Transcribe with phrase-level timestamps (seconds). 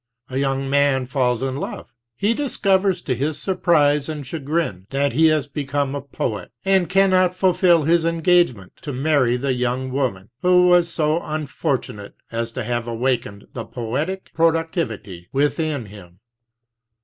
[0.31, 5.13] A young man falls in love; he dis covers to his surprise and chagrin that
[5.13, 10.31] he has become a poet, and cannot fulfill his engagement to marry the young woman
[10.41, 16.17] who was so unfortunate as to have awakened the poetic pro 22 ductivity within him.